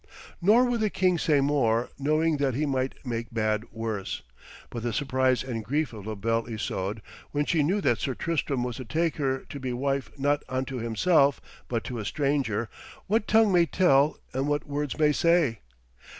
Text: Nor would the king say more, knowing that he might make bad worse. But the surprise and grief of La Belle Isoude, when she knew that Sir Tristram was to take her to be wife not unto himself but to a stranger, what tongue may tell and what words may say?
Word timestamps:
Nor 0.41 0.65
would 0.65 0.79
the 0.79 0.89
king 0.89 1.19
say 1.19 1.41
more, 1.41 1.89
knowing 1.99 2.37
that 2.37 2.55
he 2.55 2.65
might 2.65 2.95
make 3.05 3.31
bad 3.31 3.65
worse. 3.71 4.23
But 4.71 4.81
the 4.81 4.93
surprise 4.93 5.43
and 5.43 5.63
grief 5.63 5.93
of 5.93 6.07
La 6.07 6.15
Belle 6.15 6.47
Isoude, 6.47 7.03
when 7.29 7.45
she 7.45 7.61
knew 7.61 7.81
that 7.81 7.99
Sir 7.99 8.15
Tristram 8.15 8.63
was 8.63 8.77
to 8.77 8.85
take 8.85 9.17
her 9.17 9.41
to 9.47 9.59
be 9.59 9.73
wife 9.73 10.09
not 10.17 10.41
unto 10.49 10.77
himself 10.77 11.39
but 11.67 11.83
to 11.83 11.99
a 11.99 12.05
stranger, 12.05 12.67
what 13.05 13.27
tongue 13.27 13.51
may 13.51 13.67
tell 13.67 14.17
and 14.33 14.47
what 14.47 14.65
words 14.65 14.97
may 14.97 15.11
say? 15.11 15.59